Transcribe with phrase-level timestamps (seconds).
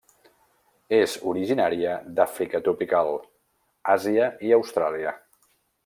[0.99, 3.13] És originària d'Àfrica tropical,
[3.99, 5.19] Àsia i Austràlia.